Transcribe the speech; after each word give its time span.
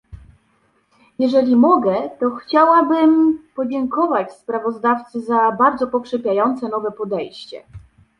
Jeżeli 1.19 1.55
mogę, 1.55 2.09
to 2.19 2.35
chciałabym 2.35 3.39
podziękować 3.55 4.33
sprawozdawcy 4.33 5.21
za 5.21 5.51
bardzo 5.51 5.87
pokrzepiające 5.87 6.69
nowe 6.69 6.91
podejście 6.91 7.63